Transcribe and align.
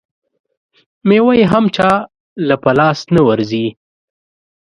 مېوه 1.07 1.33
یې 1.39 1.45
هم 1.53 1.65
چا 1.75 1.91
له 2.47 2.55
په 2.63 2.71
لاس 2.79 2.99
نه 3.15 3.21
ورځي. 3.27 3.67